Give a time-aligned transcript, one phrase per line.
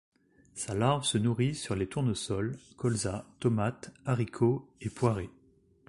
[0.55, 5.29] Sa larve se nourrit sur les tournesols, colzas, tomates, haricots et poirées.